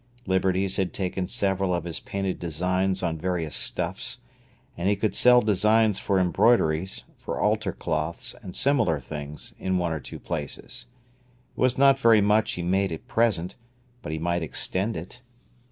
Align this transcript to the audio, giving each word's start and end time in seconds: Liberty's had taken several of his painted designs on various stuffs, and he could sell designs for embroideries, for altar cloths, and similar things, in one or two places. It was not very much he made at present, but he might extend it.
Liberty's 0.25 0.77
had 0.77 0.93
taken 0.93 1.27
several 1.27 1.75
of 1.75 1.83
his 1.83 1.99
painted 1.99 2.39
designs 2.39 3.03
on 3.03 3.19
various 3.19 3.55
stuffs, 3.55 4.19
and 4.75 4.89
he 4.89 4.95
could 4.95 5.13
sell 5.13 5.41
designs 5.43 5.99
for 5.99 6.17
embroideries, 6.19 7.05
for 7.19 7.39
altar 7.39 7.71
cloths, 7.71 8.33
and 8.41 8.55
similar 8.55 8.99
things, 8.99 9.53
in 9.59 9.77
one 9.77 9.91
or 9.93 9.99
two 9.99 10.17
places. 10.19 10.87
It 11.55 11.61
was 11.61 11.77
not 11.77 11.99
very 11.99 12.17
much 12.19 12.53
he 12.53 12.63
made 12.63 12.91
at 12.91 13.07
present, 13.07 13.57
but 14.01 14.11
he 14.11 14.17
might 14.17 14.41
extend 14.41 14.97
it. 14.97 15.21